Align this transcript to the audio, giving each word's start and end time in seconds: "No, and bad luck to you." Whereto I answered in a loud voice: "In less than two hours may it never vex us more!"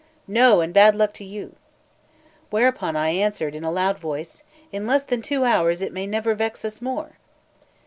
"No, 0.25 0.61
and 0.61 0.73
bad 0.73 0.95
luck 0.95 1.13
to 1.13 1.23
you." 1.23 1.55
Whereto 2.49 2.87
I 2.97 3.09
answered 3.09 3.53
in 3.53 3.63
a 3.63 3.69
loud 3.71 3.99
voice: 3.99 4.41
"In 4.71 4.87
less 4.87 5.03
than 5.03 5.21
two 5.21 5.43
hours 5.45 5.87
may 5.91 6.05
it 6.05 6.07
never 6.07 6.33
vex 6.33 6.65
us 6.65 6.81
more!" 6.81 7.19